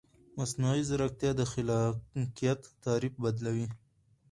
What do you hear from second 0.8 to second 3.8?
ځیرکتیا د خلاقیت تعریف بدلوي.